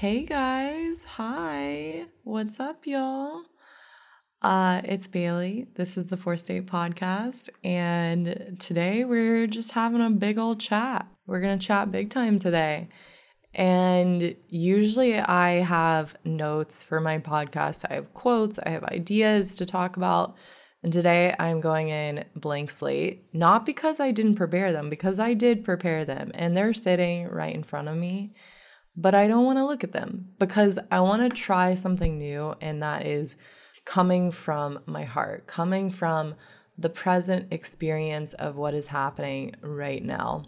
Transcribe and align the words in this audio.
Hey 0.00 0.22
guys, 0.22 1.02
hi. 1.02 2.04
What's 2.22 2.60
up, 2.60 2.86
y'all? 2.86 3.42
Uh, 4.40 4.80
it's 4.84 5.08
Bailey. 5.08 5.66
This 5.74 5.96
is 5.96 6.06
the 6.06 6.16
Fourth 6.16 6.38
State 6.38 6.66
Podcast, 6.66 7.48
and 7.64 8.56
today 8.60 9.04
we're 9.04 9.48
just 9.48 9.72
having 9.72 10.00
a 10.00 10.08
big 10.08 10.38
old 10.38 10.60
chat. 10.60 11.08
We're 11.26 11.40
gonna 11.40 11.58
chat 11.58 11.90
big 11.90 12.10
time 12.10 12.38
today. 12.38 12.90
And 13.52 14.36
usually 14.48 15.18
I 15.18 15.62
have 15.62 16.14
notes 16.24 16.84
for 16.84 17.00
my 17.00 17.18
podcast. 17.18 17.84
I 17.90 17.94
have 17.94 18.14
quotes, 18.14 18.60
I 18.60 18.68
have 18.68 18.84
ideas 18.84 19.56
to 19.56 19.66
talk 19.66 19.96
about. 19.96 20.36
And 20.84 20.92
today 20.92 21.34
I'm 21.40 21.60
going 21.60 21.88
in 21.88 22.24
blank 22.36 22.70
slate, 22.70 23.24
not 23.32 23.66
because 23.66 23.98
I 23.98 24.12
didn't 24.12 24.36
prepare 24.36 24.72
them, 24.72 24.90
because 24.90 25.18
I 25.18 25.34
did 25.34 25.64
prepare 25.64 26.04
them 26.04 26.30
and 26.34 26.56
they're 26.56 26.72
sitting 26.72 27.26
right 27.26 27.52
in 27.52 27.64
front 27.64 27.88
of 27.88 27.96
me. 27.96 28.32
But 29.00 29.14
I 29.14 29.28
don't 29.28 29.44
want 29.44 29.58
to 29.58 29.64
look 29.64 29.84
at 29.84 29.92
them 29.92 30.30
because 30.40 30.76
I 30.90 30.98
want 30.98 31.22
to 31.22 31.28
try 31.28 31.74
something 31.74 32.18
new, 32.18 32.56
and 32.60 32.82
that 32.82 33.06
is 33.06 33.36
coming 33.84 34.32
from 34.32 34.80
my 34.86 35.04
heart, 35.04 35.46
coming 35.46 35.88
from 35.92 36.34
the 36.76 36.90
present 36.90 37.52
experience 37.52 38.32
of 38.34 38.56
what 38.56 38.74
is 38.74 38.88
happening 38.88 39.54
right 39.62 40.04
now. 40.04 40.46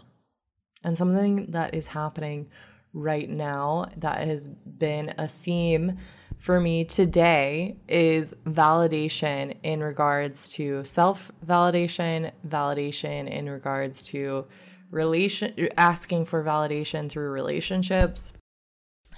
And 0.83 0.97
something 0.97 1.51
that 1.51 1.73
is 1.73 1.87
happening 1.87 2.49
right 2.91 3.29
now 3.29 3.85
that 3.95 4.27
has 4.27 4.49
been 4.49 5.13
a 5.17 5.29
theme 5.29 5.95
for 6.37 6.59
me 6.59 6.83
today 6.83 7.77
is 7.87 8.35
validation 8.45 9.55
in 9.63 9.81
regards 9.81 10.49
to 10.49 10.83
self 10.83 11.31
validation, 11.45 12.33
validation 12.45 13.29
in 13.29 13.49
regards 13.49 14.03
to 14.05 14.45
relation 14.89 15.53
asking 15.77 16.25
for 16.25 16.43
validation 16.43 17.09
through 17.09 17.29
relationships. 17.29 18.33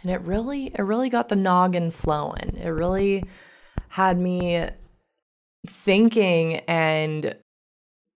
And 0.03 0.12
it 0.12 0.21
really 0.27 0.67
it 0.67 0.81
really 0.81 1.09
got 1.09 1.30
the 1.30 1.35
noggin 1.35 1.91
flowing. 1.91 2.57
It 2.62 2.70
really 2.70 3.23
had 3.89 4.20
me 4.20 4.68
thinking 5.65 6.57
and 6.68 7.35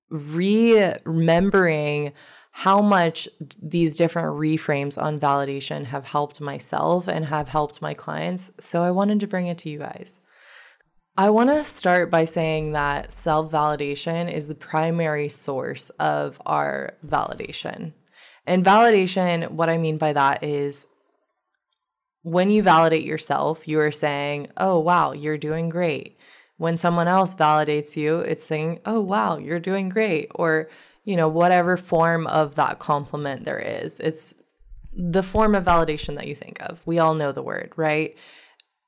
remembering 0.10 2.14
how 2.52 2.82
much 2.82 3.30
these 3.62 3.96
different 3.96 4.30
reframes 4.30 5.00
on 5.00 5.20
validation 5.20 5.86
have 5.86 6.06
helped 6.06 6.42
myself 6.42 7.08
and 7.08 7.26
have 7.26 7.50
helped 7.50 7.82
my 7.82 7.94
clients. 7.94 8.52
So 8.60 8.82
I 8.82 8.92
wanted 8.92 9.20
to 9.20 9.28
bring 9.28 9.48
it 9.48 9.58
to 9.60 9.70
you 9.70 9.78
guys. 9.78 10.20
I 11.16 11.30
want 11.30 11.50
to 11.50 11.64
start 11.64 12.12
by 12.12 12.26
saying 12.26 12.74
that 12.74 13.12
self 13.12 13.52
validation 13.52 14.32
is 14.32 14.48
the 14.48 14.56
primary 14.56 15.30
source 15.30 15.90
of 15.92 16.42
our 16.46 16.96
validation. 17.06 17.94
And 18.46 18.66
validation, 18.66 19.52
what 19.52 19.70
I 19.70 19.78
mean 19.78 19.98
by 19.98 20.14
that 20.14 20.44
is 20.44 20.88
when 22.28 22.50
you 22.50 22.62
validate 22.62 23.06
yourself, 23.06 23.70
you 23.70 23.80
are 23.80 23.92
saying, 23.92 24.50
oh, 24.58 24.78
wow, 24.78 25.14
you're 25.14 25.38
doing 25.38 25.70
great. 25.70 26.18
When 26.58 26.76
someone 26.76 27.08
else 27.08 27.34
validates 27.34 27.96
you, 27.96 28.20
it's 28.20 28.44
saying, 28.44 28.82
oh, 28.86 29.00
wow, 29.00 29.40
you're 29.42 29.62
doing 29.62 29.88
great. 29.88 30.30
Or, 30.36 30.70
you 31.06 31.16
know, 31.16 31.30
whatever 31.30 31.78
form 31.78 32.28
of 32.28 32.56
that 32.56 32.80
compliment 32.80 33.46
there 33.46 33.60
is. 33.60 34.02
It's 34.02 34.36
the 34.92 35.24
form 35.24 35.56
of 35.56 35.64
validation 35.64 36.16
that 36.16 36.28
you 36.28 36.36
think 36.36 36.62
of. 36.62 36.82
We 36.86 37.00
all 37.00 37.14
know 37.14 37.32
the 37.32 37.42
word, 37.42 37.72
right? 37.78 38.18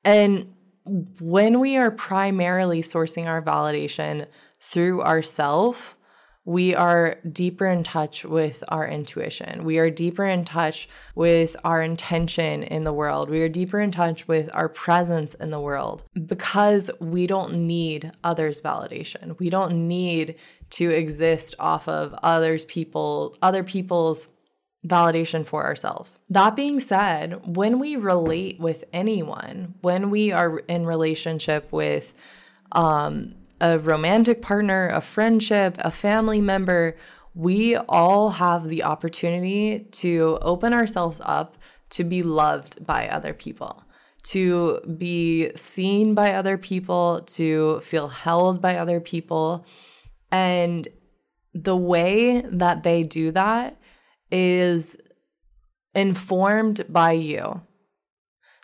And 0.04 0.52
when 0.84 1.60
we 1.60 1.78
are 1.78 1.90
primarily 1.90 2.82
sourcing 2.82 3.24
our 3.24 3.40
validation 3.40 4.26
through 4.60 5.00
ourself, 5.00 5.96
we 6.44 6.74
are 6.74 7.18
deeper 7.30 7.66
in 7.66 7.82
touch 7.82 8.24
with 8.24 8.64
our 8.68 8.88
intuition. 8.88 9.64
We 9.64 9.78
are 9.78 9.90
deeper 9.90 10.24
in 10.24 10.44
touch 10.44 10.88
with 11.14 11.54
our 11.64 11.82
intention 11.82 12.62
in 12.62 12.84
the 12.84 12.92
world. 12.92 13.28
We 13.28 13.42
are 13.42 13.48
deeper 13.48 13.80
in 13.80 13.90
touch 13.90 14.26
with 14.26 14.48
our 14.54 14.68
presence 14.68 15.34
in 15.34 15.50
the 15.50 15.60
world 15.60 16.02
because 16.26 16.90
we 16.98 17.26
don't 17.26 17.66
need 17.66 18.12
others' 18.24 18.60
validation. 18.60 19.38
We 19.38 19.50
don't 19.50 19.86
need 19.86 20.36
to 20.70 20.88
exist 20.88 21.54
off 21.58 21.88
of 21.88 22.14
others 22.22 22.64
people 22.64 23.36
other 23.42 23.62
people's 23.62 24.28
validation 24.86 25.44
for 25.44 25.64
ourselves. 25.64 26.18
That 26.30 26.56
being 26.56 26.80
said, 26.80 27.54
when 27.54 27.78
we 27.78 27.96
relate 27.96 28.58
with 28.58 28.84
anyone, 28.94 29.74
when 29.82 30.08
we 30.08 30.32
are 30.32 30.60
in 30.60 30.86
relationship 30.86 31.70
with 31.70 32.14
um, 32.72 33.34
a 33.60 33.78
romantic 33.78 34.42
partner, 34.42 34.88
a 34.88 35.00
friendship, 35.00 35.76
a 35.78 35.90
family 35.90 36.40
member, 36.40 36.96
we 37.34 37.76
all 37.76 38.30
have 38.30 38.68
the 38.68 38.82
opportunity 38.82 39.80
to 39.92 40.38
open 40.42 40.72
ourselves 40.72 41.20
up 41.24 41.56
to 41.90 42.04
be 42.04 42.22
loved 42.22 42.84
by 42.84 43.08
other 43.08 43.32
people, 43.34 43.84
to 44.22 44.80
be 44.98 45.50
seen 45.54 46.14
by 46.14 46.32
other 46.32 46.56
people, 46.56 47.22
to 47.22 47.80
feel 47.80 48.08
held 48.08 48.60
by 48.60 48.76
other 48.76 49.00
people. 49.00 49.64
And 50.30 50.88
the 51.52 51.76
way 51.76 52.42
that 52.42 52.82
they 52.82 53.02
do 53.02 53.30
that 53.32 53.76
is 54.30 55.00
informed 55.94 56.84
by 56.88 57.12
you. 57.12 57.62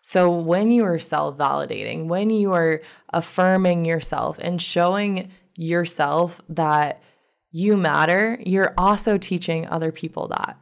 So 0.06 0.30
when 0.30 0.70
you 0.70 0.84
are 0.84 1.00
self 1.00 1.36
validating, 1.36 2.06
when 2.06 2.30
you 2.30 2.52
are 2.52 2.80
affirming 3.12 3.84
yourself 3.84 4.38
and 4.38 4.62
showing 4.62 5.32
yourself 5.58 6.40
that 6.48 7.02
you 7.50 7.76
matter, 7.76 8.38
you're 8.46 8.72
also 8.78 9.18
teaching 9.18 9.66
other 9.66 9.90
people 9.90 10.28
that. 10.28 10.56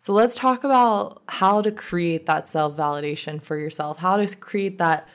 So 0.00 0.12
let's 0.12 0.34
talk 0.34 0.64
about 0.64 1.22
how 1.28 1.62
to 1.62 1.70
create 1.70 2.26
that 2.26 2.48
self 2.48 2.76
validation 2.76 3.40
for 3.40 3.56
yourself, 3.56 3.98
how 3.98 4.16
to 4.16 4.36
create 4.36 4.78
that 4.78 5.06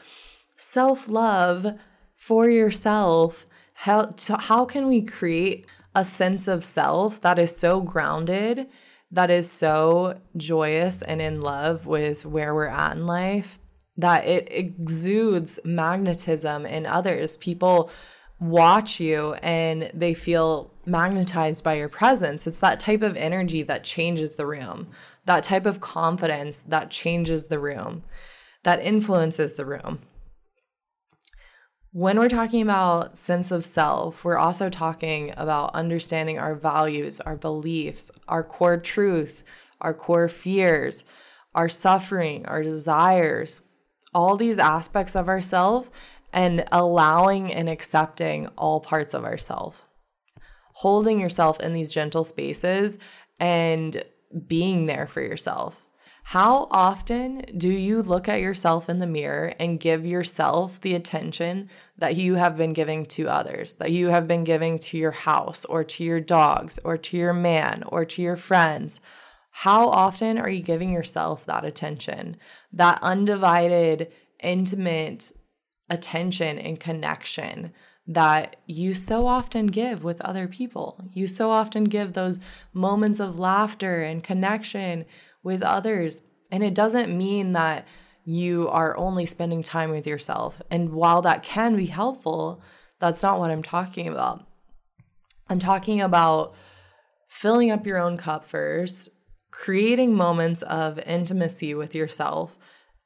self 0.55 1.09
love 1.09 1.67
for 2.15 2.49
yourself. 2.49 3.45
How, 3.73 4.03
to, 4.03 4.37
how 4.37 4.63
can 4.63 4.87
we 4.87 5.01
create 5.01 5.65
a 5.93 6.05
sense 6.05 6.47
of 6.47 6.63
self 6.63 7.19
that 7.19 7.37
is 7.37 7.57
so 7.57 7.81
grounded, 7.81 8.65
that 9.11 9.29
is 9.29 9.51
so 9.51 10.21
joyous 10.37 11.01
and 11.01 11.21
in 11.21 11.41
love 11.41 11.85
with 11.85 12.25
where 12.25 12.55
we're 12.55 12.67
at 12.67 12.95
in 12.95 13.05
life, 13.05 13.59
that 13.97 14.25
it 14.25 14.47
exudes 14.51 15.59
magnetism 15.63 16.65
in 16.65 16.85
others. 16.85 17.35
People 17.37 17.91
watch 18.39 18.99
you 18.99 19.33
and 19.35 19.89
they 19.93 20.13
feel 20.13 20.73
magnetized 20.85 21.63
by 21.63 21.75
your 21.75 21.89
presence. 21.89 22.45
It's 22.47 22.59
that 22.59 22.79
type 22.79 23.01
of 23.01 23.15
energy 23.15 23.61
that 23.63 23.83
changes 23.83 24.35
the 24.35 24.45
room, 24.45 24.87
that 25.25 25.43
type 25.43 25.65
of 25.65 25.79
confidence 25.79 26.61
that 26.63 26.91
changes 26.91 27.45
the 27.45 27.59
room, 27.59 28.03
that 28.63 28.81
influences 28.81 29.55
the 29.55 29.65
room. 29.65 29.99
When 31.91 32.17
we're 32.17 32.27
talking 32.27 32.63
about 32.63 33.19
sense 33.19 33.51
of 33.51 33.63
self, 33.63 34.25
we're 34.25 34.37
also 34.37 34.67
talking 34.69 35.31
about 35.37 35.75
understanding 35.75 36.39
our 36.39 36.55
values, 36.55 37.21
our 37.21 37.35
beliefs, 37.35 38.09
our 38.27 38.43
core 38.43 38.77
truth, 38.77 39.43
our 39.79 39.93
core 39.93 40.27
fears, 40.27 41.05
our 41.53 41.69
suffering, 41.69 42.47
our 42.47 42.63
desires, 42.63 43.61
all 44.13 44.35
these 44.35 44.59
aspects 44.59 45.15
of 45.15 45.27
ourselves 45.27 45.89
and 46.31 46.65
allowing 46.71 47.53
and 47.53 47.69
accepting 47.69 48.47
all 48.57 48.79
parts 48.79 49.13
of 49.13 49.23
ourselves. 49.23 49.77
Holding 50.77 51.19
yourself 51.19 51.59
in 51.59 51.73
these 51.73 51.93
gentle 51.93 52.23
spaces 52.23 52.97
and 53.39 54.03
being 54.47 54.87
there 54.87 55.05
for 55.05 55.21
yourself. 55.21 55.87
How 56.25 56.67
often 56.71 57.43
do 57.57 57.69
you 57.69 58.01
look 58.01 58.29
at 58.29 58.39
yourself 58.39 58.89
in 58.89 58.99
the 58.99 59.05
mirror 59.05 59.53
and 59.59 59.79
give 59.79 60.05
yourself 60.05 60.79
the 60.79 60.95
attention 60.95 61.69
that 61.97 62.15
you 62.15 62.35
have 62.35 62.57
been 62.57 62.73
giving 62.73 63.05
to 63.07 63.27
others, 63.27 63.75
that 63.75 63.91
you 63.91 64.07
have 64.07 64.27
been 64.27 64.45
giving 64.45 64.79
to 64.79 64.97
your 64.97 65.11
house 65.11 65.65
or 65.65 65.83
to 65.83 66.03
your 66.03 66.21
dogs 66.21 66.79
or 66.85 66.97
to 66.97 67.17
your 67.17 67.33
man 67.33 67.83
or 67.87 68.05
to 68.05 68.21
your 68.21 68.37
friends? 68.37 69.01
How 69.51 69.89
often 69.89 70.39
are 70.39 70.49
you 70.49 70.63
giving 70.63 70.91
yourself 70.91 71.45
that 71.45 71.65
attention, 71.65 72.37
that 72.73 72.99
undivided, 73.01 74.11
intimate 74.41 75.31
attention 75.89 76.57
and 76.59 76.79
connection 76.79 77.71
that 78.07 78.57
you 78.65 78.93
so 78.93 79.27
often 79.27 79.67
give 79.67 80.03
with 80.03 80.19
other 80.21 80.47
people? 80.47 81.03
You 81.13 81.27
so 81.27 81.51
often 81.51 81.85
give 81.85 82.13
those 82.13 82.39
moments 82.73 83.19
of 83.19 83.39
laughter 83.39 84.01
and 84.01 84.23
connection 84.23 85.05
with 85.43 85.61
others. 85.61 86.23
And 86.51 86.63
it 86.63 86.75
doesn't 86.75 87.15
mean 87.15 87.53
that 87.53 87.87
you 88.25 88.69
are 88.69 88.97
only 88.97 89.25
spending 89.25 89.63
time 89.63 89.89
with 89.89 90.07
yourself. 90.07 90.61
And 90.71 90.93
while 90.93 91.21
that 91.23 91.43
can 91.43 91.75
be 91.75 91.85
helpful, 91.85 92.61
that's 92.99 93.23
not 93.23 93.39
what 93.39 93.51
I'm 93.51 93.63
talking 93.63 94.07
about. 94.07 94.45
I'm 95.49 95.59
talking 95.59 96.01
about 96.01 96.55
filling 97.27 97.71
up 97.71 97.85
your 97.85 97.97
own 97.97 98.15
cup 98.17 98.45
first, 98.45 99.09
creating 99.51 100.15
moments 100.15 100.61
of 100.61 100.99
intimacy 100.99 101.73
with 101.73 101.93
yourself, 101.93 102.57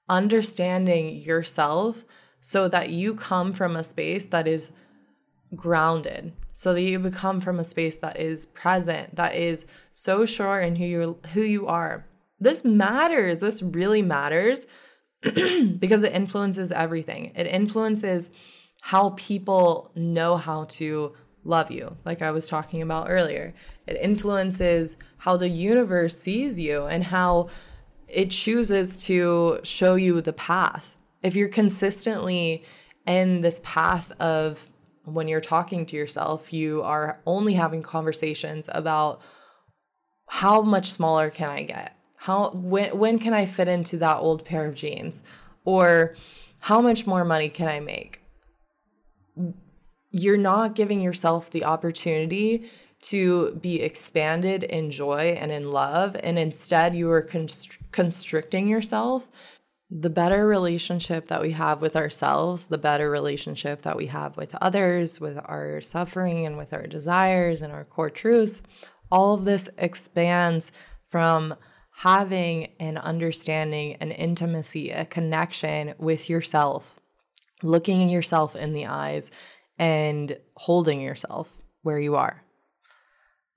understanding 0.09 1.15
yourself 1.15 2.05
so 2.41 2.67
that 2.67 2.89
you 2.89 3.13
come 3.13 3.53
from 3.53 3.75
a 3.75 3.83
space 3.83 4.27
that 4.27 4.47
is 4.47 4.71
grounded 5.55 6.33
so 6.51 6.73
that 6.73 6.81
you 6.81 6.99
become 6.99 7.39
from 7.39 7.59
a 7.59 7.63
space 7.63 7.97
that 7.97 8.19
is 8.19 8.47
present 8.47 9.15
that 9.15 9.33
is 9.33 9.65
so 9.91 10.25
sure 10.25 10.59
in 10.59 10.75
who 10.75 10.85
you 10.85 11.17
who 11.33 11.41
you 11.41 11.67
are 11.67 12.05
this 12.39 12.65
matters 12.65 13.39
this 13.39 13.61
really 13.61 14.01
matters 14.01 14.67
because 15.79 16.03
it 16.03 16.13
influences 16.13 16.71
everything. 16.71 17.31
It 17.35 17.47
influences 17.47 18.31
how 18.81 19.11
people 19.17 19.91
know 19.95 20.37
how 20.37 20.65
to 20.65 21.13
love 21.43 21.71
you, 21.71 21.97
like 22.05 22.21
I 22.21 22.31
was 22.31 22.47
talking 22.47 22.81
about 22.81 23.09
earlier. 23.09 23.53
It 23.87 23.97
influences 23.97 24.97
how 25.17 25.37
the 25.37 25.49
universe 25.49 26.17
sees 26.17 26.59
you 26.59 26.85
and 26.85 27.03
how 27.03 27.49
it 28.07 28.31
chooses 28.31 29.03
to 29.05 29.59
show 29.63 29.95
you 29.95 30.21
the 30.21 30.33
path. 30.33 30.97
If 31.23 31.35
you're 31.35 31.49
consistently 31.49 32.63
in 33.05 33.41
this 33.41 33.61
path 33.63 34.11
of 34.19 34.67
when 35.03 35.27
you're 35.27 35.41
talking 35.41 35.85
to 35.85 35.95
yourself, 35.95 36.51
you 36.51 36.83
are 36.83 37.21
only 37.25 37.53
having 37.53 37.81
conversations 37.81 38.69
about 38.73 39.21
how 40.27 40.61
much 40.61 40.91
smaller 40.91 41.29
can 41.29 41.49
I 41.49 41.63
get? 41.63 41.95
How 42.17 42.49
when 42.51 42.97
when 42.97 43.19
can 43.19 43.33
I 43.33 43.45
fit 43.45 43.67
into 43.67 43.97
that 43.97 44.17
old 44.17 44.43
pair 44.43 44.65
of 44.65 44.75
jeans? 44.75 45.23
Or 45.63 46.15
how 46.61 46.81
much 46.81 47.07
more 47.07 47.23
money 47.23 47.49
can 47.49 47.67
I 47.67 47.79
make? 47.79 48.21
You're 50.11 50.37
not 50.37 50.75
giving 50.75 51.01
yourself 51.01 51.49
the 51.49 51.63
opportunity 51.63 52.69
to 53.09 53.55
be 53.55 53.81
expanded 53.81 54.63
in 54.63 54.91
joy 54.91 55.37
and 55.39 55.51
in 55.51 55.63
love, 55.63 56.15
and 56.21 56.37
instead 56.37 56.95
you 56.95 57.09
are 57.11 57.21
const- 57.21 57.77
constricting 57.91 58.67
yourself. 58.67 59.29
The 59.89 60.09
better 60.09 60.45
relationship 60.45 61.27
that 61.27 61.41
we 61.41 61.51
have 61.51 61.81
with 61.81 61.95
ourselves, 61.95 62.65
the 62.65 62.77
better 62.77 63.09
relationship 63.09 63.83
that 63.83 63.95
we 63.95 64.07
have 64.07 64.35
with 64.35 64.53
others, 64.61 65.21
with 65.21 65.37
our 65.45 65.79
suffering 65.79 66.45
and 66.45 66.57
with 66.57 66.73
our 66.73 66.85
desires 66.87 67.61
and 67.61 67.71
our 67.71 67.85
core 67.85 68.09
truths, 68.09 68.61
all 69.09 69.33
of 69.33 69.45
this 69.45 69.69
expands 69.77 70.73
from 71.09 71.55
having 71.97 72.67
an 72.79 72.97
understanding, 72.97 73.95
an 74.01 74.11
intimacy, 74.11 74.91
a 74.91 75.05
connection 75.05 75.93
with 75.97 76.29
yourself, 76.29 76.99
looking 77.63 78.09
yourself 78.09 78.55
in 78.55 78.73
the 78.73 78.85
eyes 78.85 79.31
and 79.79 80.37
holding 80.57 80.99
yourself 80.99 81.49
where 81.81 81.99
you 81.99 82.15
are. 82.15 82.43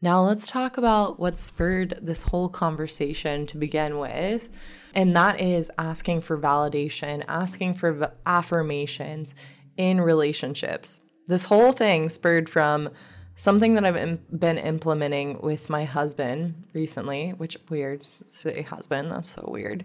Now, 0.02 0.22
let's 0.22 0.46
talk 0.46 0.78
about 0.78 1.20
what 1.20 1.36
spurred 1.36 1.98
this 2.00 2.22
whole 2.22 2.48
conversation 2.48 3.46
to 3.46 3.58
begin 3.58 3.98
with, 3.98 4.48
and 4.94 5.14
that 5.14 5.40
is 5.40 5.70
asking 5.76 6.22
for 6.22 6.38
validation, 6.38 7.22
asking 7.28 7.74
for 7.74 8.10
affirmations 8.24 9.34
in 9.76 10.00
relationships. 10.00 11.02
This 11.26 11.44
whole 11.44 11.72
thing 11.72 12.08
spurred 12.08 12.48
from 12.48 12.88
something 13.36 13.74
that 13.74 13.84
I've 13.84 13.96
Im- 13.96 14.20
been 14.30 14.56
implementing 14.56 15.38
with 15.42 15.68
my 15.68 15.84
husband 15.84 16.64
recently, 16.72 17.30
which 17.30 17.58
weird 17.68 18.02
say 18.28 18.62
husband, 18.62 19.10
that's 19.10 19.30
so 19.30 19.44
weird. 19.48 19.84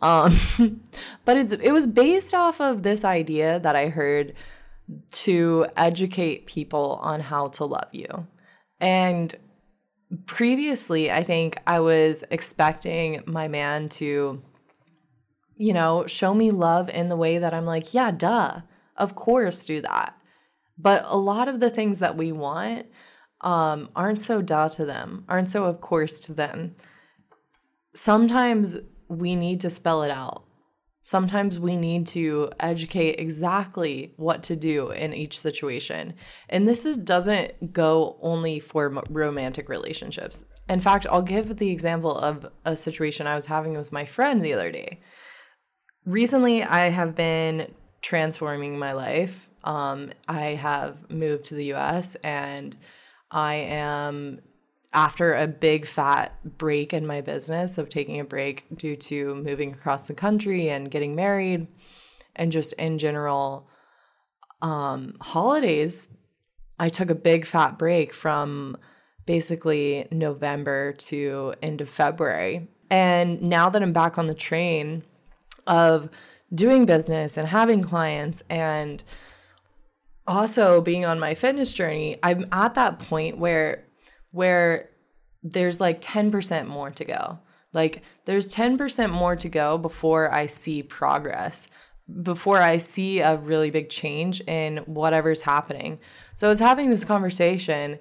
Um, 0.00 0.38
but 1.24 1.36
it's 1.36 1.52
it 1.52 1.70
was 1.70 1.86
based 1.86 2.34
off 2.34 2.60
of 2.60 2.82
this 2.82 3.04
idea 3.04 3.60
that 3.60 3.76
I 3.76 3.88
heard 3.88 4.34
to 5.12 5.66
educate 5.76 6.46
people 6.46 6.98
on 7.00 7.20
how 7.20 7.48
to 7.48 7.64
love 7.64 7.88
you. 7.92 8.26
And 8.80 9.34
previously, 10.26 11.10
I 11.10 11.22
think 11.22 11.60
I 11.66 11.80
was 11.80 12.24
expecting 12.30 13.22
my 13.26 13.48
man 13.48 13.88
to, 13.90 14.42
you 15.56 15.72
know, 15.72 16.06
show 16.06 16.34
me 16.34 16.50
love 16.50 16.88
in 16.88 17.08
the 17.08 17.16
way 17.16 17.38
that 17.38 17.54
I'm 17.54 17.66
like, 17.66 17.94
yeah, 17.94 18.10
duh, 18.10 18.60
of 18.96 19.14
course, 19.14 19.64
do 19.64 19.80
that. 19.80 20.14
But 20.78 21.04
a 21.06 21.16
lot 21.16 21.48
of 21.48 21.60
the 21.60 21.70
things 21.70 21.98
that 22.00 22.16
we 22.16 22.32
want 22.32 22.86
um, 23.40 23.88
aren't 23.94 24.20
so 24.20 24.42
duh 24.42 24.68
to 24.70 24.84
them, 24.84 25.24
aren't 25.28 25.50
so 25.50 25.64
of 25.64 25.80
course 25.80 26.20
to 26.20 26.32
them. 26.32 26.76
Sometimes 27.94 28.78
we 29.08 29.36
need 29.36 29.60
to 29.60 29.70
spell 29.70 30.02
it 30.02 30.10
out. 30.10 30.44
Sometimes 31.04 31.58
we 31.58 31.76
need 31.76 32.06
to 32.08 32.50
educate 32.60 33.18
exactly 33.18 34.14
what 34.16 34.44
to 34.44 34.54
do 34.54 34.90
in 34.90 35.12
each 35.12 35.38
situation. 35.38 36.14
And 36.48 36.66
this 36.66 36.86
is, 36.86 36.96
doesn't 36.96 37.72
go 37.72 38.16
only 38.22 38.60
for 38.60 38.88
romantic 39.10 39.68
relationships. 39.68 40.46
In 40.68 40.80
fact, 40.80 41.08
I'll 41.10 41.20
give 41.22 41.56
the 41.56 41.70
example 41.70 42.16
of 42.16 42.46
a 42.64 42.76
situation 42.76 43.26
I 43.26 43.34
was 43.34 43.46
having 43.46 43.76
with 43.76 43.90
my 43.90 44.04
friend 44.04 44.44
the 44.44 44.52
other 44.52 44.70
day. 44.70 45.00
Recently, 46.06 46.62
I 46.62 46.90
have 46.90 47.16
been 47.16 47.74
transforming 48.00 48.78
my 48.78 48.92
life. 48.92 49.48
Um, 49.64 50.10
I 50.28 50.50
have 50.50 51.10
moved 51.10 51.46
to 51.46 51.54
the 51.56 51.74
US 51.74 52.14
and 52.16 52.76
I 53.32 53.54
am 53.54 54.40
after 54.92 55.34
a 55.34 55.46
big 55.46 55.86
fat 55.86 56.36
break 56.58 56.92
in 56.92 57.06
my 57.06 57.20
business 57.20 57.78
of 57.78 57.88
taking 57.88 58.20
a 58.20 58.24
break 58.24 58.64
due 58.76 58.96
to 58.96 59.34
moving 59.36 59.72
across 59.72 60.06
the 60.06 60.14
country 60.14 60.68
and 60.68 60.90
getting 60.90 61.14
married 61.14 61.66
and 62.36 62.52
just 62.52 62.72
in 62.74 62.98
general 62.98 63.68
um, 64.60 65.16
holidays 65.20 66.14
i 66.78 66.88
took 66.88 67.10
a 67.10 67.14
big 67.14 67.46
fat 67.46 67.78
break 67.78 68.12
from 68.12 68.76
basically 69.24 70.06
november 70.10 70.92
to 70.92 71.54
end 71.62 71.80
of 71.80 71.88
february. 71.88 72.68
And 72.90 73.40
now 73.42 73.70
that 73.70 73.82
i'm 73.82 73.92
back 73.92 74.18
on 74.18 74.26
the 74.26 74.34
train 74.34 75.04
of 75.66 76.10
doing 76.54 76.84
business 76.84 77.38
and 77.38 77.48
having 77.48 77.82
clients 77.82 78.44
and 78.50 79.02
also 80.26 80.82
being 80.82 81.04
on 81.06 81.18
my 81.18 81.34
fitness 81.34 81.72
journey 81.72 82.18
i'm 82.22 82.46
at 82.52 82.74
that 82.74 82.98
point 82.98 83.38
where 83.38 83.84
where 84.32 84.90
there's 85.42 85.80
like 85.80 86.00
10% 86.00 86.66
more 86.66 86.90
to 86.90 87.04
go. 87.04 87.38
Like 87.72 88.02
there's 88.24 88.52
10% 88.52 89.10
more 89.10 89.36
to 89.36 89.48
go 89.48 89.78
before 89.78 90.32
I 90.32 90.46
see 90.46 90.82
progress, 90.82 91.70
before 92.22 92.58
I 92.58 92.78
see 92.78 93.20
a 93.20 93.36
really 93.36 93.70
big 93.70 93.88
change 93.88 94.40
in 94.42 94.78
whatever's 94.78 95.42
happening. 95.42 95.98
So 96.34 96.48
I 96.48 96.50
was 96.50 96.60
having 96.60 96.90
this 96.90 97.04
conversation 97.04 97.98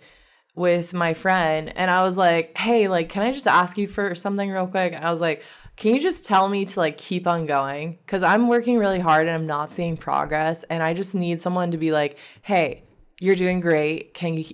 with 0.56 0.94
my 0.94 1.14
friend 1.14 1.72
and 1.78 1.90
I 1.90 2.04
was 2.04 2.18
like, 2.18 2.58
"Hey, 2.58 2.90
like 2.90 3.08
can 3.08 3.24
I 3.24 3.32
just 3.32 3.48
ask 3.48 3.78
you 3.78 3.88
for 3.88 4.14
something 4.16 4.50
real 4.50 4.68
quick?" 4.68 4.94
And 4.94 5.06
I 5.06 5.12
was 5.12 5.22
like, 5.22 5.44
"Can 5.78 5.96
you 5.96 6.02
just 6.02 6.26
tell 6.26 6.50
me 6.50 6.66
to 6.66 6.80
like 6.80 6.98
keep 6.98 7.26
on 7.26 7.46
going 7.46 8.00
cuz 8.06 8.22
I'm 8.24 8.50
working 8.50 8.78
really 8.78 9.00
hard 9.00 9.28
and 9.28 9.36
I'm 9.36 9.48
not 9.48 9.72
seeing 9.72 9.96
progress 9.96 10.64
and 10.64 10.84
I 10.84 10.94
just 10.94 11.16
need 11.16 11.42
someone 11.42 11.72
to 11.72 11.78
be 11.78 11.94
like, 11.94 12.18
"Hey, 12.42 12.84
you're 13.22 13.36
doing 13.36 13.60
great. 13.60 14.16
Can 14.16 14.36
you 14.36 14.46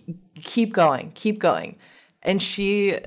keep 0.44 0.74
going? 0.74 1.12
Keep 1.16 1.40
going." 1.40 1.78
And 2.24 2.42
she 2.42 3.00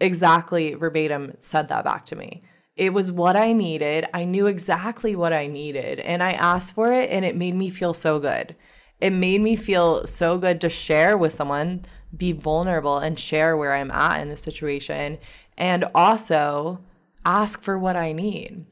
exactly 0.00 0.74
verbatim 0.74 1.34
said 1.40 1.68
that 1.68 1.84
back 1.84 2.06
to 2.06 2.16
me. 2.16 2.42
It 2.76 2.92
was 2.92 3.10
what 3.10 3.36
I 3.36 3.52
needed. 3.52 4.06
I 4.14 4.24
knew 4.24 4.46
exactly 4.46 5.16
what 5.16 5.32
I 5.32 5.48
needed. 5.48 5.98
And 5.98 6.22
I 6.22 6.32
asked 6.32 6.74
for 6.74 6.92
it, 6.92 7.10
and 7.10 7.24
it 7.24 7.36
made 7.36 7.56
me 7.56 7.70
feel 7.70 7.92
so 7.92 8.20
good. 8.20 8.54
It 9.00 9.10
made 9.10 9.40
me 9.40 9.56
feel 9.56 10.06
so 10.06 10.38
good 10.38 10.60
to 10.60 10.68
share 10.68 11.18
with 11.18 11.32
someone, 11.32 11.84
be 12.16 12.32
vulnerable, 12.32 12.98
and 12.98 13.18
share 13.18 13.56
where 13.56 13.74
I'm 13.74 13.90
at 13.90 14.20
in 14.20 14.28
a 14.30 14.36
situation, 14.36 15.18
and 15.56 15.86
also 15.94 16.80
ask 17.24 17.62
for 17.62 17.78
what 17.78 17.96
I 17.96 18.12
need. 18.12 18.66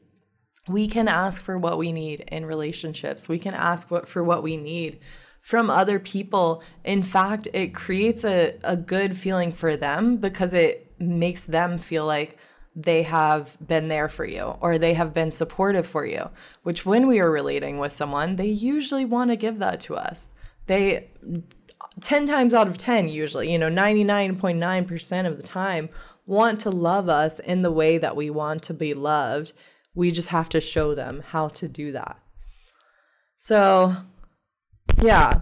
We 0.67 0.87
can 0.87 1.07
ask 1.07 1.41
for 1.41 1.57
what 1.57 1.77
we 1.77 1.91
need 1.91 2.21
in 2.27 2.45
relationships. 2.45 3.29
We 3.29 3.39
can 3.39 3.53
ask 3.53 3.91
what, 3.91 4.07
for 4.07 4.23
what 4.23 4.43
we 4.43 4.57
need 4.57 4.99
from 5.47 5.69
other 5.69 5.97
people. 5.97 6.61
In 6.83 7.01
fact, 7.03 7.47
it 7.53 7.73
creates 7.73 8.25
a, 8.25 8.55
a 8.65 8.75
good 8.75 9.15
feeling 9.15 9.53
for 9.53 9.77
them 9.77 10.17
because 10.17 10.53
it 10.53 10.91
makes 10.99 11.45
them 11.45 11.77
feel 11.77 12.05
like 12.05 12.37
they 12.75 13.03
have 13.03 13.55
been 13.65 13.87
there 13.87 14.09
for 14.09 14.25
you 14.25 14.57
or 14.59 14.77
they 14.77 14.93
have 14.93 15.13
been 15.13 15.31
supportive 15.31 15.87
for 15.87 16.05
you, 16.05 16.29
which 16.63 16.85
when 16.85 17.07
we 17.07 17.21
are 17.21 17.31
relating 17.31 17.77
with 17.77 17.93
someone, 17.93 18.35
they 18.35 18.47
usually 18.47 19.05
want 19.05 19.29
to 19.31 19.37
give 19.37 19.57
that 19.59 19.79
to 19.79 19.95
us. 19.95 20.33
They 20.65 21.11
10 22.01 22.27
times 22.27 22.53
out 22.53 22.67
of 22.67 22.77
10 22.77 23.07
usually, 23.07 23.49
you 23.49 23.57
know, 23.57 23.69
99.9% 23.69 25.25
of 25.25 25.37
the 25.37 25.43
time 25.43 25.87
want 26.25 26.59
to 26.59 26.69
love 26.69 27.07
us 27.07 27.39
in 27.39 27.61
the 27.61 27.71
way 27.71 27.97
that 27.97 28.17
we 28.17 28.29
want 28.29 28.63
to 28.63 28.73
be 28.73 28.93
loved. 28.93 29.53
We 29.95 30.11
just 30.11 30.27
have 30.27 30.49
to 30.49 30.59
show 30.59 30.93
them 30.93 31.23
how 31.27 31.47
to 31.47 31.69
do 31.69 31.93
that. 31.93 32.19
So, 33.37 33.95
yeah. 35.01 35.41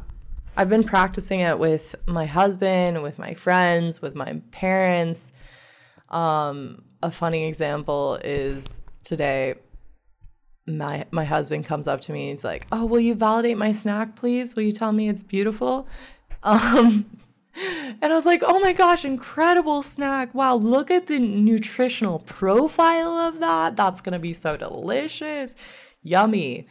I've 0.57 0.69
been 0.69 0.83
practicing 0.83 1.41
it 1.41 1.59
with 1.59 1.95
my 2.05 2.25
husband, 2.25 3.03
with 3.03 3.19
my 3.19 3.33
friends, 3.33 4.01
with 4.01 4.15
my 4.15 4.41
parents. 4.51 5.33
Um, 6.09 6.83
a 7.03 7.11
funny 7.11 7.45
example 7.45 8.15
is 8.23 8.81
today 9.03 9.55
my 10.67 11.05
my 11.11 11.25
husband 11.25 11.65
comes 11.65 11.87
up 11.87 12.01
to 12.01 12.11
me 12.11 12.29
he's 12.31 12.43
like, 12.43 12.67
"Oh, 12.71 12.85
will 12.85 12.99
you 12.99 13.13
validate 13.15 13.57
my 13.57 13.71
snack, 13.71 14.15
please? 14.15 14.55
Will 14.55 14.63
you 14.63 14.71
tell 14.71 14.91
me 14.91 15.09
it's 15.09 15.23
beautiful?" 15.23 15.87
Um, 16.43 17.05
and 17.55 18.03
I 18.03 18.15
was 18.15 18.27
like, 18.27 18.43
"Oh 18.45 18.59
my 18.59 18.71
gosh, 18.71 19.03
incredible 19.03 19.81
snack. 19.81 20.35
Wow, 20.35 20.57
look 20.57 20.91
at 20.91 21.07
the 21.07 21.17
nutritional 21.17 22.19
profile 22.19 23.13
of 23.17 23.39
that. 23.39 23.75
That's 23.75 23.99
going 23.99 24.13
to 24.13 24.19
be 24.19 24.33
so 24.33 24.55
delicious. 24.55 25.55
Yummy." 26.03 26.67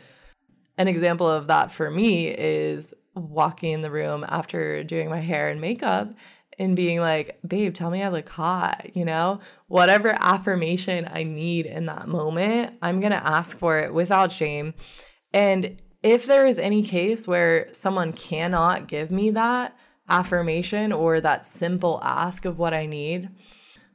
An 0.77 0.89
example 0.89 1.29
of 1.29 1.47
that 1.47 1.71
for 1.71 1.91
me 1.91 2.29
is 2.29 2.95
walking 3.15 3.73
in 3.73 3.81
the 3.81 3.91
room 3.91 4.25
after 4.29 4.83
doing 4.83 5.09
my 5.09 5.21
hair 5.21 5.49
and 5.49 5.61
makeup 5.61 6.13
and 6.59 6.77
being 6.77 7.01
like, 7.01 7.39
babe, 7.47 7.75
tell 7.75 7.91
me 7.91 8.03
I 8.03 8.09
look 8.09 8.29
hot, 8.29 8.95
you 8.95 9.05
know? 9.05 9.41
Whatever 9.67 10.17
affirmation 10.19 11.09
I 11.13 11.23
need 11.25 11.67
in 11.67 11.87
that 11.87 12.09
moment, 12.09 12.75
I'm 12.83 13.01
gonna 13.01 13.17
ask 13.17 13.57
for 13.59 13.79
it 13.79 13.95
without 13.95 14.33
shame. 14.33 14.75
And 15.33 15.81
if 16.03 16.27
there 16.27 16.47
is 16.47 16.59
any 16.59 16.83
case 16.83 17.27
where 17.27 17.69
someone 17.73 18.13
cannot 18.13 18.89
give 18.89 19.11
me 19.11 19.31
that 19.31 19.77
affirmation 20.09 20.93
or 20.93 21.21
that 21.21 21.47
simple 21.47 21.99
ask 22.03 22.45
of 22.45 22.59
what 22.59 22.75
I 22.75 22.87
need, 22.87 23.31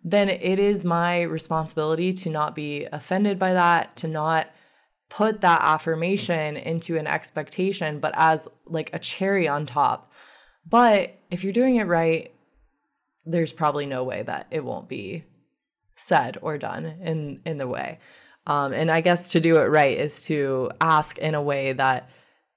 then 0.04 0.30
it 0.30 0.60
is 0.60 0.84
my 0.84 1.22
responsibility 1.22 2.14
to 2.14 2.30
not 2.30 2.56
be 2.56 2.88
offended 2.92 3.38
by 3.38 3.54
that, 3.54 3.96
to 3.98 4.08
not 4.08 4.48
put 5.10 5.42
that 5.42 5.62
affirmation 5.62 6.56
into 6.56 6.98
an 6.98 7.08
expectation, 7.08 8.00
but 8.00 8.14
as 8.16 8.48
like 8.66 8.92
a 8.94 9.00
cherry 9.00 9.48
on 9.48 9.66
top. 9.66 10.12
But 10.68 11.18
if 11.32 11.44
you're 11.44 11.54
doing 11.54 11.78
it 11.78 11.88
right, 11.88 12.32
there's 13.26 13.52
probably 13.52 13.86
no 13.86 14.04
way 14.04 14.24
that 14.24 14.48
it 14.52 14.64
won't 14.64 14.88
be 14.88 15.24
said 15.96 16.38
or 16.42 16.58
done 16.58 16.86
in 16.86 17.42
in 17.46 17.58
the 17.58 17.68
way. 17.68 18.00
Um, 18.48 18.74
and 18.74 18.90
I 18.90 19.02
guess 19.02 19.30
to 19.30 19.40
do 19.40 19.58
it 19.58 19.66
right 19.66 19.98
is 19.98 20.24
to 20.24 20.72
ask 20.80 21.18
in 21.18 21.36
a 21.36 21.42
way 21.42 21.74
that 21.74 22.10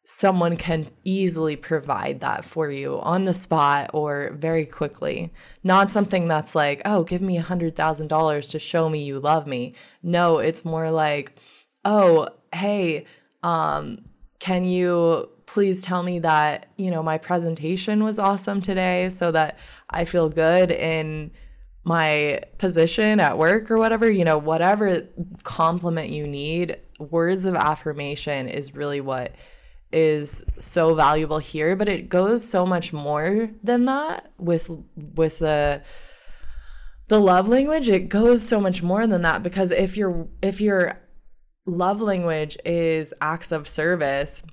someone 0.05 0.57
can 0.57 0.89
easily 1.05 1.55
provide 1.55 2.21
that 2.21 2.45
for 2.45 2.71
you 2.71 2.99
on 3.01 3.25
the 3.25 3.35
spot 3.35 3.91
or 3.93 4.33
very 4.37 4.67
quickly. 4.67 5.33
Not 5.63 5.91
something 5.91 6.29
that's 6.29 6.55
like, 6.55 6.83
oh, 6.85 7.05
give 7.05 7.23
me 7.23 7.39
a 7.39 7.43
$100,000 7.43 8.51
to 8.51 8.59
show 8.59 8.89
me 8.89 9.05
you 9.05 9.21
love 9.21 9.47
me. 9.47 9.75
No, 10.03 10.39
it's 10.39 10.65
more 10.65 10.91
like, 10.91 11.37
oh, 11.85 12.29
hey, 12.53 13.07
um, 13.43 14.05
can 14.39 14.65
you 14.65 15.29
please 15.47 15.83
tell 15.83 16.03
me 16.03 16.19
that, 16.21 16.67
you 16.77 16.91
know, 16.91 17.03
my 17.03 17.19
presentation 17.19 18.03
was 18.03 18.19
awesome 18.19 18.63
today 18.63 19.11
so 19.11 19.31
that 19.31 19.59
I 19.91 20.05
feel 20.05 20.29
good 20.29 20.71
in 20.71 21.31
my 21.85 22.41
position 22.59 23.21
at 23.21 23.37
work 23.37 23.71
or 23.71 23.77
whatever, 23.77 24.11
you 24.11 24.25
know, 24.25 24.39
whatever 24.39 25.07
compliment 25.43 26.11
you 26.11 26.27
need, 26.27 26.77
words 26.99 27.45
of 27.45 27.55
affirmation 27.55 28.49
is 28.49 28.75
really 28.75 29.01
what 29.01 29.35
is 29.93 30.45
so 30.59 30.95
valuable 30.95 31.39
here, 31.39 31.77
but 31.77 31.89
it 31.89 32.09
goes 32.09 32.49
so 32.49 32.65
much 32.65 32.93
more 32.93 33.51
than 33.63 33.85
that 33.85 34.33
with 34.39 34.71
with 34.97 35.39
the 35.41 35.83
the 37.09 37.21
love 37.21 37.49
language. 37.49 37.89
It 37.89 38.09
goes 38.09 38.47
so 38.47 38.61
much 38.61 38.83
more 38.83 39.07
than 39.07 39.23
that 39.23 39.43
because 39.43 39.71
if 39.71 39.97
you're 39.97 40.29
if 40.41 40.61
your 40.61 41.02
love 41.67 42.01
language 42.01 42.57
is 42.65 43.15
acts 43.21 43.53
of 43.53 43.69
service, 43.69 44.45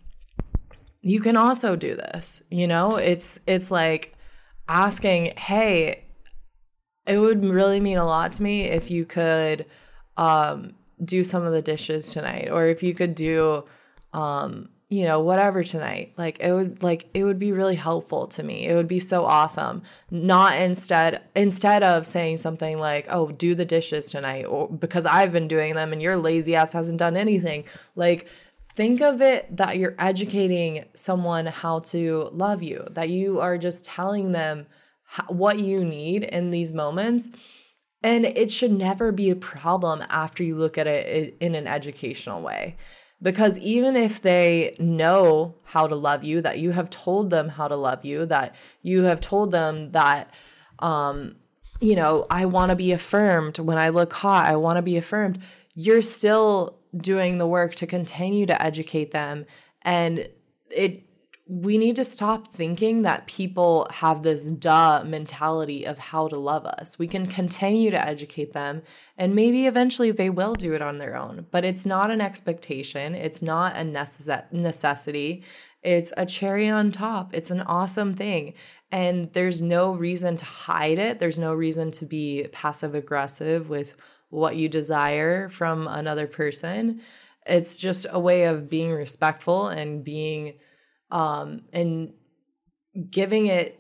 you 1.02 1.22
can 1.22 1.38
also 1.38 1.76
do 1.76 1.96
this. 1.96 2.44
You 2.50 2.68
know, 2.68 2.98
it's 2.98 3.40
it's 3.48 3.72
like 3.72 4.16
asking, 4.68 5.34
"Hey, 5.38 6.04
it 7.06 7.18
would 7.18 7.44
really 7.44 7.80
mean 7.80 7.98
a 7.98 8.06
lot 8.06 8.34
to 8.34 8.44
me 8.44 8.64
if 8.64 8.92
you 8.92 9.06
could 9.06 9.66
um 10.18 10.74
do 11.04 11.24
some 11.24 11.46
of 11.46 11.54
the 11.54 11.62
dishes 11.62 12.12
tonight 12.12 12.50
or 12.52 12.68
if 12.68 12.84
you 12.84 12.94
could 12.94 13.16
do 13.16 13.64
um 14.14 14.70
you 14.90 15.06
know 15.06 15.20
whatever 15.20 15.64
tonight. 15.64 16.14
Like 16.18 16.40
it 16.40 16.52
would 16.52 16.82
like 16.82 17.10
it 17.14 17.24
would 17.24 17.38
be 17.38 17.52
really 17.52 17.76
helpful 17.76 18.28
to 18.30 18.44
me. 18.44 18.66
It 18.66 18.74
would 18.74 18.88
be 18.88 19.00
so 19.00 19.24
awesome. 19.26 19.84
Not 20.10 20.60
instead 20.60 21.22
instead 21.36 21.84
of 21.84 22.08
saying 22.08 22.38
something 22.38 22.78
like 22.78 23.06
oh 23.10 23.32
do 23.32 23.54
the 23.54 23.66
dishes 23.66 24.10
tonight 24.10 24.46
or 24.46 24.68
because 24.68 25.06
i've 25.06 25.32
been 25.32 25.48
doing 25.48 25.76
them 25.76 25.94
and 25.94 26.02
your 26.02 26.18
lazy 26.18 26.56
ass 26.56 26.74
hasn't 26.74 26.98
done 26.98 27.16
anything. 27.16 27.66
Like 27.96 28.28
think 28.74 29.02
of 29.02 29.22
it 29.22 29.56
that 29.56 29.78
you're 29.78 29.96
educating 30.00 30.86
someone 30.96 31.46
how 31.46 31.80
to 31.80 32.30
love 32.32 32.64
you 32.64 32.88
that 32.92 33.10
you 33.10 33.40
are 33.40 33.60
just 33.60 33.86
telling 33.86 34.32
them 34.32 34.66
how, 35.04 35.26
what 35.26 35.60
you 35.60 35.86
need 35.86 36.24
in 36.24 36.50
these 36.50 36.74
moments. 36.74 37.30
And 38.02 38.26
it 38.26 38.50
should 38.50 38.72
never 38.72 39.12
be 39.12 39.30
a 39.30 39.36
problem 39.36 40.02
after 40.10 40.42
you 40.42 40.56
look 40.56 40.78
at 40.78 40.88
it 40.88 41.38
in 41.42 41.54
an 41.54 41.68
educational 41.68 42.42
way 42.42 42.78
because 43.22 43.60
even 43.60 43.96
if 43.96 44.22
they 44.22 44.76
know 44.80 45.56
how 45.64 45.88
to 45.88 45.96
love 45.96 46.24
you, 46.24 46.42
that 46.42 46.60
you 46.60 46.72
have 46.72 46.90
told 46.90 47.30
them 47.30 47.50
how 47.50 47.68
to 47.68 47.76
love 47.76 48.06
you, 48.06 48.26
that 48.26 48.56
you 48.82 49.04
have 49.04 49.20
told 49.20 49.52
them 49.52 49.92
that, 49.92 50.34
um, 50.80 51.36
you 51.82 51.96
know, 51.96 52.26
I 52.30 52.46
want 52.46 52.70
to 52.70 52.76
be 52.76 52.92
affirmed 52.92 53.60
when 53.60 53.78
I 53.78 53.90
look 53.90 54.14
hot, 54.14 54.48
I 54.48 54.56
want 54.56 54.78
to 54.78 54.82
be 54.82 54.98
affirmed, 54.98 55.40
you're 55.76 56.02
still 56.02 56.78
doing 56.96 57.38
the 57.38 57.48
work 57.48 57.76
to 57.76 57.88
continue 57.88 58.46
to 58.46 58.62
educate 58.62 59.12
them. 59.12 59.46
And 59.82 60.28
it 60.70 61.09
we 61.52 61.80
need 61.80 61.96
to 61.96 62.04
stop 62.04 62.48
thinking 62.50 63.02
that 63.02 63.26
people 63.26 63.88
have 63.90 64.22
this 64.22 64.46
duh 64.52 65.04
mentality 65.04 65.84
of 65.84 65.98
how 65.98 66.28
to 66.28 66.38
love 66.38 66.64
us. 66.64 67.00
We 67.00 67.08
can 67.08 67.26
continue 67.26 67.90
to 67.90 68.08
educate 68.08 68.54
them, 68.54 68.84
and 69.18 69.34
maybe 69.34 69.66
eventually 69.66 70.12
they 70.12 70.30
will 70.30 70.54
do 70.54 70.74
it 70.74 70.82
on 70.84 71.00
their 71.00 71.18
own. 71.18 71.48
But 71.50 71.66
it's 71.66 71.88
not 71.88 72.12
an 72.12 72.22
expectation, 72.22 73.16
it's 73.16 73.42
not 73.42 73.76
a 73.76 73.80
necess- 73.80 74.54
necessity. 74.54 75.44
It's 75.82 76.14
a 76.18 76.26
cherry 76.26 76.68
on 76.70 76.92
top. 76.92 77.34
It's 77.34 77.50
an 77.50 77.62
awesome 77.62 78.14
thing. 78.14 78.54
And 78.92 79.32
there's 79.32 79.62
no 79.62 79.94
reason 79.94 80.36
to 80.36 80.44
hide 80.44 81.00
it. 81.00 81.20
There's 81.20 81.40
no 81.40 81.54
reason 81.54 81.90
to 81.92 82.06
be 82.06 82.48
passive 82.52 82.94
aggressive 82.94 83.70
with 83.70 83.96
what 84.30 84.58
you 84.58 84.68
desire 84.68 85.48
from 85.48 85.88
another 85.88 86.28
person. 86.28 87.02
It's 87.46 87.80
just 87.80 88.06
a 88.12 88.20
way 88.20 88.44
of 88.44 88.70
being 88.70 88.92
respectful 88.92 89.70
and 89.70 90.04
being 90.04 90.56
um, 91.12 91.64
and 91.74 92.14
giving 93.10 93.48
it 93.48 93.80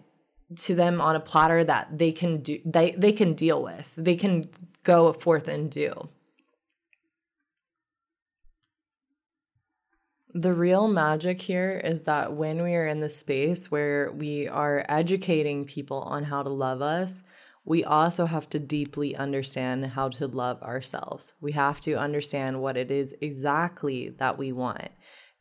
to 0.56 0.74
them 0.74 1.00
on 1.00 1.16
a 1.16 1.20
platter 1.20 1.64
that 1.64 1.98
they 1.98 2.12
can 2.12 2.42
do 2.42 2.60
they, 2.66 2.92
they 2.92 3.12
can 3.12 3.34
deal 3.34 3.62
with 3.62 3.94
they 3.96 4.16
can 4.16 4.50
go 4.84 5.14
forth 5.14 5.48
and 5.48 5.70
do. 5.70 6.10
The 10.34 10.54
real 10.54 10.88
magic 10.88 11.42
here 11.42 11.82
is 11.84 12.04
that 12.04 12.34
when 12.34 12.62
we 12.62 12.76
are 12.76 12.88
in 12.88 13.00
the 13.00 13.10
space 13.10 13.72
where 13.72 14.12
we 14.12 14.48
are 14.48 14.86
educating 14.88 15.66
people 15.66 16.02
on 16.02 16.24
how 16.24 16.44
to 16.44 16.50
love 16.50 16.82
us 16.82 17.24
we 17.70 17.84
also 17.84 18.26
have 18.26 18.50
to 18.50 18.58
deeply 18.60 19.16
understand 19.16 19.86
how 19.86 20.10
to 20.10 20.26
love 20.26 20.62
ourselves. 20.64 21.34
We 21.40 21.52
have 21.52 21.80
to 21.82 21.94
understand 21.94 22.62
what 22.62 22.78
it 22.78 22.90
is 22.90 23.16
exactly 23.22 24.10
that 24.18 24.40
we 24.40 24.52
want 24.52 24.90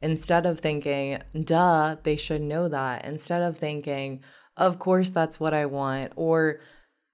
Instead 0.00 0.46
of 0.46 0.60
thinking, 0.60 1.18
duh, 1.44 1.96
they 2.02 2.16
should 2.16 2.42
know 2.42 2.68
that. 2.68 3.04
Instead 3.04 3.42
of 3.42 3.58
thinking, 3.58 4.22
of 4.56 4.78
course, 4.78 5.10
that's 5.10 5.40
what 5.40 5.54
I 5.54 5.66
want. 5.66 6.12
Or 6.16 6.60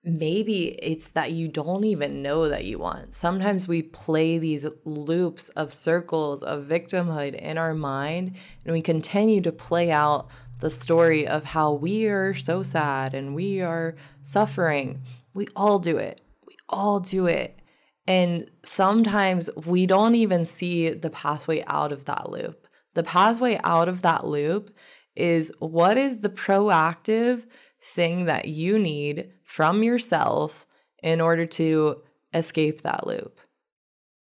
maybe 0.04 0.78
it's 0.82 1.10
that 1.10 1.32
you 1.32 1.48
don't 1.48 1.84
even 1.84 2.22
know 2.22 2.48
that 2.48 2.66
you 2.66 2.78
want. 2.78 3.14
Sometimes 3.14 3.66
we 3.66 3.82
play 3.82 4.38
these 4.38 4.66
loops 4.84 5.48
of 5.50 5.72
circles 5.72 6.42
of 6.42 6.64
victimhood 6.64 7.34
in 7.34 7.56
our 7.56 7.74
mind 7.74 8.36
and 8.64 8.74
we 8.74 8.82
continue 8.82 9.40
to 9.40 9.52
play 9.52 9.90
out 9.90 10.28
the 10.60 10.70
story 10.70 11.26
of 11.26 11.44
how 11.44 11.72
we 11.72 12.06
are 12.06 12.34
so 12.34 12.62
sad 12.62 13.14
and 13.14 13.34
we 13.34 13.60
are 13.62 13.96
suffering. 14.22 15.02
We 15.32 15.48
all 15.56 15.78
do 15.78 15.96
it. 15.96 16.20
We 16.46 16.54
all 16.68 17.00
do 17.00 17.26
it. 17.26 17.58
And 18.06 18.50
sometimes 18.62 19.48
we 19.64 19.86
don't 19.86 20.14
even 20.14 20.44
see 20.44 20.90
the 20.90 21.10
pathway 21.10 21.64
out 21.66 21.90
of 21.90 22.04
that 22.04 22.30
loop. 22.30 22.66
The 22.94 23.02
pathway 23.02 23.60
out 23.64 23.88
of 23.88 24.02
that 24.02 24.26
loop 24.26 24.74
is 25.14 25.52
what 25.58 25.98
is 25.98 26.20
the 26.20 26.28
proactive 26.28 27.46
thing 27.82 28.24
that 28.24 28.48
you 28.48 28.78
need 28.78 29.30
from 29.42 29.82
yourself 29.82 30.66
in 31.02 31.20
order 31.20 31.46
to 31.46 32.02
escape 32.32 32.80
that 32.80 33.06
loop? 33.06 33.38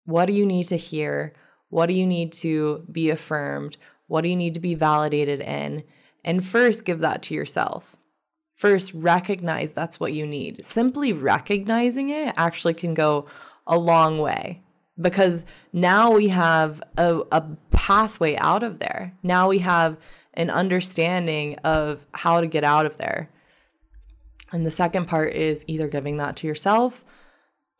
What 0.05 0.25
do 0.25 0.33
you 0.33 0.45
need 0.45 0.65
to 0.67 0.77
hear? 0.77 1.33
What 1.69 1.85
do 1.85 1.93
you 1.93 2.07
need 2.07 2.33
to 2.33 2.85
be 2.91 3.09
affirmed? 3.09 3.77
What 4.07 4.21
do 4.21 4.29
you 4.29 4.35
need 4.35 4.55
to 4.55 4.59
be 4.59 4.75
validated 4.75 5.41
in? 5.41 5.83
And 6.23 6.43
first, 6.43 6.85
give 6.85 6.99
that 6.99 7.21
to 7.23 7.33
yourself. 7.33 7.95
First, 8.55 8.93
recognize 8.93 9.73
that's 9.73 9.99
what 9.99 10.13
you 10.13 10.27
need. 10.27 10.63
Simply 10.63 11.13
recognizing 11.13 12.09
it 12.09 12.33
actually 12.37 12.73
can 12.73 12.93
go 12.93 13.27
a 13.65 13.77
long 13.77 14.17
way 14.17 14.61
because 15.01 15.45
now 15.73 16.11
we 16.11 16.29
have 16.29 16.81
a, 16.97 17.21
a 17.31 17.43
pathway 17.71 18.35
out 18.37 18.63
of 18.63 18.79
there. 18.79 19.13
Now 19.23 19.49
we 19.49 19.59
have 19.59 19.97
an 20.33 20.49
understanding 20.49 21.55
of 21.63 22.05
how 22.13 22.41
to 22.41 22.47
get 22.47 22.63
out 22.63 22.85
of 22.85 22.97
there. 22.97 23.29
And 24.51 24.65
the 24.65 24.71
second 24.71 25.07
part 25.07 25.33
is 25.33 25.65
either 25.67 25.87
giving 25.87 26.17
that 26.17 26.35
to 26.37 26.47
yourself 26.47 27.03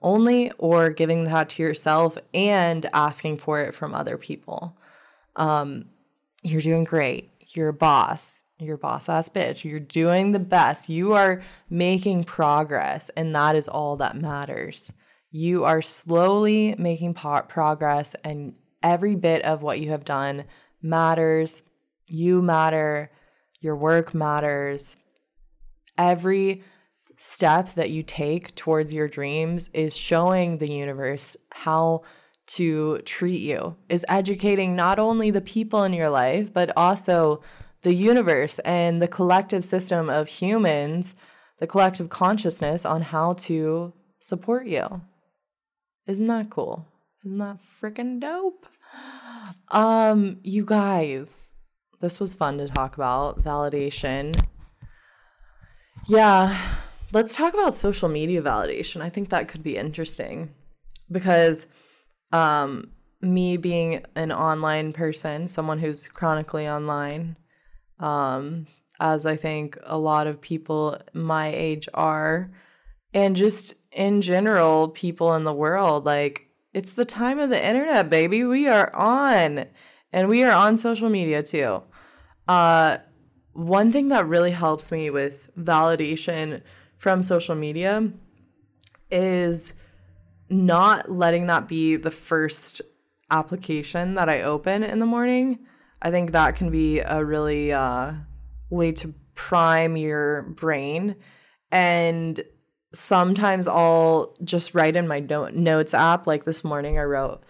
only 0.02 0.52
or 0.58 0.90
giving 0.90 1.26
that 1.26 1.50
to 1.50 1.64
yourself 1.64 2.18
and 2.34 2.88
asking 2.94 3.38
for 3.38 3.62
it 3.62 3.74
from 3.74 3.94
other 3.94 4.18
people. 4.18 4.76
Um, 5.36 5.86
you're 6.44 6.62
doing 6.62 6.84
great. 6.84 7.30
You're 7.50 7.70
a 7.70 7.74
boss. 7.74 8.46
You're 8.58 8.76
a 8.76 8.80
boss 8.80 9.10
ass 9.10 9.30
bitch. 9.30 9.64
You're 9.64 9.80
doing 9.80 10.32
the 10.32 10.40
best. 10.40 10.90
You 10.90 11.14
are 11.14 11.42
making 11.70 12.24
progress, 12.24 13.10
and 13.10 13.36
that 13.36 13.56
is 13.56 13.68
all 13.68 13.96
that 13.98 14.16
matters. 14.16 14.92
You 15.32 15.64
are 15.64 15.82
slowly 15.82 16.76
making 16.78 17.14
progress, 17.14 18.16
and 18.24 18.56
every 18.84 19.16
bit 19.16 19.44
of 19.44 19.62
what 19.62 19.80
you 19.80 19.92
have 19.92 20.04
done 20.04 20.44
matters. 20.82 21.64
You 22.08 22.42
matter. 22.42 23.10
Your 23.62 23.78
work 23.78 24.14
matters. 24.14 24.98
Every 25.98 26.64
step 27.16 27.76
that 27.76 27.92
you 27.92 28.04
take 28.04 28.56
towards 28.56 28.92
your 28.92 29.08
dreams 29.08 29.70
is 29.74 29.96
showing 29.96 30.58
the 30.58 30.70
universe 30.70 31.38
how 31.52 32.02
to 32.48 32.98
treat 33.06 33.40
you, 33.40 33.78
is 33.88 34.06
educating 34.10 34.76
not 34.76 35.00
only 35.00 35.32
the 35.32 35.40
people 35.40 35.84
in 35.84 35.94
your 35.94 36.10
life, 36.10 36.52
but 36.52 36.76
also 36.76 37.42
the 37.84 37.94
universe 37.94 38.60
and 38.60 39.02
the 39.02 39.08
collective 39.08 39.64
system 39.64 40.10
of 40.10 40.28
humans, 40.28 41.16
the 41.60 41.68
collective 41.68 42.10
consciousness 42.10 42.86
on 42.86 43.02
how 43.02 43.34
to 43.34 43.94
support 44.20 44.68
you. 44.68 45.02
Isn't 46.08 46.26
that 46.26 46.50
cool? 46.50 46.88
Isn't 47.24 47.38
that 47.38 47.58
freaking 47.82 48.20
dope? 48.20 48.66
Um, 49.70 50.40
you 50.44 50.66
guys, 50.66 51.54
this 52.00 52.20
was 52.20 52.34
fun 52.34 52.58
to 52.58 52.68
talk 52.68 52.96
about 52.96 53.44
validation. 53.44 54.36
Yeah, 56.08 56.58
let's 57.12 57.36
talk 57.36 57.54
about 57.54 57.74
social 57.74 58.10
media 58.10 58.42
validation. 58.42 59.02
I 59.02 59.10
think 59.10 59.30
that 59.30 59.48
could 59.48 59.64
be 59.64 59.78
interesting 59.78 60.54
because 61.12 61.68
um 62.32 62.92
me 63.22 63.58
being 63.58 64.04
an 64.16 64.32
online 64.32 64.94
person, 64.94 65.48
someone 65.48 65.78
who's 65.78 66.08
chronically 66.08 66.68
online, 66.68 67.38
um, 68.00 68.66
as 69.00 69.26
I 69.26 69.36
think 69.36 69.78
a 69.84 69.98
lot 69.98 70.26
of 70.26 70.42
people 70.42 70.98
my 71.14 71.50
age 71.54 71.88
are, 71.94 72.52
and 73.14 73.36
just 73.36 73.76
in 73.92 74.22
general, 74.22 74.90
people 74.90 75.34
in 75.36 75.44
the 75.44 75.54
world, 75.54 76.06
like 76.06 76.48
it's 76.74 76.94
the 76.94 77.06
time 77.06 77.40
of 77.40 77.50
the 77.50 77.66
internet, 77.66 78.10
baby. 78.10 78.44
We 78.44 78.68
are 78.68 78.94
on, 78.96 79.66
and 80.14 80.30
we 80.30 80.44
are 80.44 80.52
on 80.52 80.78
social 80.78 81.10
media 81.10 81.44
too. 81.44 81.84
Uh, 82.48 82.98
one 83.54 83.92
thing 83.92 84.10
that 84.10 84.28
really 84.28 84.52
helps 84.52 84.92
me 84.92 85.10
with 85.10 85.50
validation 85.58 86.62
from 86.98 87.22
social 87.22 87.56
media 87.56 88.12
is 89.10 89.74
not 90.50 91.12
letting 91.12 91.48
that 91.48 91.68
be 91.68 91.96
the 91.98 92.12
first 92.12 92.82
application 93.30 94.14
that 94.14 94.30
I 94.30 94.42
open 94.42 94.84
in 94.84 95.00
the 95.00 95.06
morning. 95.06 95.60
I 96.02 96.12
think 96.12 96.32
that 96.32 96.56
can 96.56 96.70
be 96.70 97.00
a 97.00 97.24
really 97.24 97.72
uh, 97.72 98.14
way 98.70 98.92
to 98.94 99.14
prime 99.36 99.98
your 99.98 100.44
brain. 100.44 101.16
And 101.72 102.44
sometimes 102.94 103.68
I'll 103.68 104.36
just 104.44 104.74
write 104.74 104.96
in 104.96 105.08
my 105.08 105.20
note, 105.20 105.54
notes 105.54 105.94
app. 105.94 106.28
Like 106.28 106.46
this 106.46 106.64
morning, 106.64 107.00
I 107.00 107.04
wrote 107.04 107.44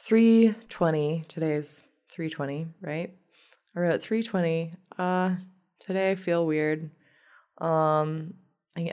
320. 0.00 1.24
Today's 1.28 1.88
320, 2.10 2.66
right? 2.80 3.14
I 3.76 3.80
wrote 3.80 4.02
320. 4.02 4.74
Uh, 4.98 5.36
today 5.80 6.10
I 6.10 6.14
feel 6.14 6.46
weird. 6.46 6.90
Um, 7.58 8.34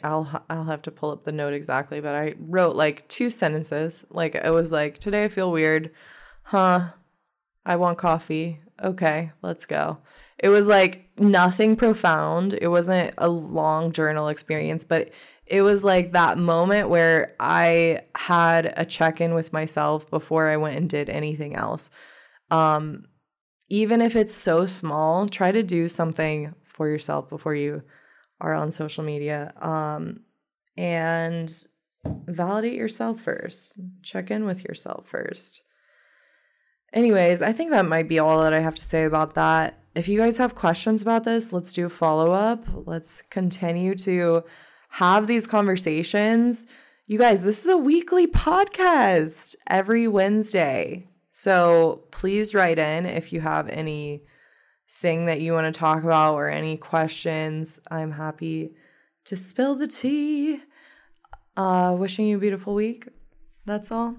I'll 0.03 0.43
I'll 0.50 0.65
have 0.65 0.81
to 0.84 0.91
pull 0.91 1.12
up 1.12 1.24
the 1.24 1.31
note 1.31 1.53
exactly, 1.53 2.01
but 2.01 2.13
I 2.13 2.36
wrote 2.38 2.75
like 2.75 3.08
two 3.08 3.29
sentences. 3.29 4.05
Like 4.10 4.36
it 4.36 4.51
was 4.51 4.72
like 4.72 5.00
today 5.00 5.25
I 5.25 5.29
feel 5.29 5.51
weird. 5.51 5.91
Huh. 6.43 6.89
I 7.65 7.75
want 7.75 7.98
coffee. 7.98 8.62
Okay, 8.81 9.31
let's 9.41 9.65
go. 9.65 10.00
It 10.38 10.50
was 10.50 10.67
like 10.67 11.10
nothing 11.17 11.75
profound. 11.75 12.58
It 12.62 12.69
wasn't 12.69 13.13
a 13.17 13.27
long 13.27 13.91
journal 13.91 14.29
experience, 14.29 14.86
but 14.86 15.12
it 15.50 15.63
was 15.63 15.84
like 15.84 16.12
that 16.12 16.38
moment 16.38 16.89
where 16.89 17.36
I 17.39 18.01
had 18.15 18.74
a 18.77 18.86
check 18.86 19.20
in 19.20 19.34
with 19.34 19.51
myself 19.51 20.10
before 20.10 20.48
I 20.48 20.58
went 20.58 20.77
and 20.77 20.89
did 20.89 21.10
anything 21.10 21.56
else. 21.56 21.89
Um, 22.51 23.06
even 23.68 24.01
if 24.01 24.15
it's 24.15 24.34
so 24.34 24.68
small, 24.68 25.27
try 25.27 25.51
to 25.51 25.63
do 25.63 25.88
something 25.88 26.53
for 26.63 26.88
yourself 26.88 27.29
before 27.29 27.56
you 27.56 27.82
are 28.39 28.53
on 28.53 28.72
social 28.72 29.03
media. 29.03 29.51
Um, 29.60 30.22
and 30.77 31.51
validate 32.06 32.75
yourself 32.75 33.20
first, 33.20 33.79
check 34.03 34.32
in 34.32 34.46
with 34.46 34.63
yourself 34.63 35.08
first. 35.08 35.63
Anyways, 36.94 37.41
I 37.41 37.53
think 37.53 37.72
that 37.72 37.86
might 37.86 38.08
be 38.08 38.20
all 38.20 38.41
that 38.44 38.53
I 38.53 38.60
have 38.60 38.75
to 38.75 38.84
say 38.84 39.03
about 39.03 39.34
that. 39.34 39.79
If 39.96 40.08
you 40.08 40.18
guys 40.18 40.38
have 40.38 40.56
questions 40.56 41.01
about 41.01 41.24
this, 41.24 41.51
let's 41.51 41.74
do 41.74 41.88
a 41.88 41.90
follow 41.90 42.31
up. 42.31 42.66
Let's 42.85 43.22
continue 43.24 43.96
to 43.96 44.44
have 44.89 45.27
these 45.27 45.47
conversations. 45.47 46.65
You 47.07 47.17
guys, 47.17 47.43
this 47.43 47.61
is 47.61 47.67
a 47.67 47.77
weekly 47.77 48.27
podcast 48.27 49.55
every 49.67 50.07
Wednesday. 50.07 51.07
So 51.31 52.03
please 52.11 52.53
write 52.53 52.79
in 52.79 53.05
if 53.05 53.31
you 53.31 53.41
have 53.41 53.69
any 53.69 54.23
thing 54.89 55.25
that 55.25 55.41
you 55.41 55.53
want 55.53 55.73
to 55.73 55.79
talk 55.79 56.03
about 56.03 56.35
or 56.35 56.49
any 56.49 56.75
questions. 56.75 57.79
I'm 57.89 58.11
happy 58.11 58.75
to 59.25 59.37
spill 59.37 59.75
the 59.75 59.87
tea. 59.87 60.59
Uh, 61.55 61.95
wishing 61.97 62.27
you 62.27 62.37
a 62.37 62.39
beautiful 62.39 62.73
week. 62.73 63.07
That's 63.65 63.91
all. 63.91 64.17